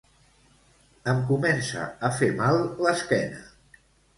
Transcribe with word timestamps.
Em 1.13 1.21
comença 1.27 1.85
a 2.09 2.13
fer 2.23 2.33
mal 2.43 2.59
l'esquena 2.87 3.45